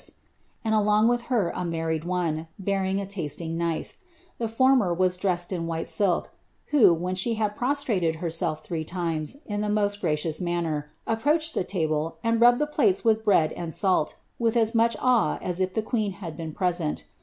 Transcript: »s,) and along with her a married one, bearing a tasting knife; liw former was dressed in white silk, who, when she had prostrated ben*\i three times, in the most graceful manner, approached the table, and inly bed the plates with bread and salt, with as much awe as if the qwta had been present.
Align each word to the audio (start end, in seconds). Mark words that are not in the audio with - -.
»s,) 0.01 0.09
and 0.65 0.73
along 0.73 1.07
with 1.07 1.21
her 1.29 1.51
a 1.55 1.63
married 1.63 2.03
one, 2.03 2.47
bearing 2.57 2.99
a 2.99 3.05
tasting 3.05 3.55
knife; 3.55 3.95
liw 4.39 4.49
former 4.49 4.91
was 4.91 5.15
dressed 5.15 5.53
in 5.53 5.67
white 5.67 5.87
silk, 5.87 6.31
who, 6.69 6.91
when 6.91 7.13
she 7.13 7.35
had 7.35 7.53
prostrated 7.53 8.19
ben*\i 8.19 8.55
three 8.55 8.83
times, 8.83 9.37
in 9.45 9.61
the 9.61 9.69
most 9.69 10.01
graceful 10.01 10.43
manner, 10.43 10.89
approached 11.05 11.53
the 11.53 11.63
table, 11.63 12.17
and 12.23 12.37
inly 12.37 12.49
bed 12.49 12.57
the 12.57 12.65
plates 12.65 13.05
with 13.05 13.23
bread 13.23 13.51
and 13.51 13.75
salt, 13.75 14.15
with 14.39 14.57
as 14.57 14.73
much 14.73 14.97
awe 14.99 15.37
as 15.39 15.61
if 15.61 15.75
the 15.75 15.83
qwta 15.83 16.13
had 16.13 16.35
been 16.35 16.51
present. 16.51 17.03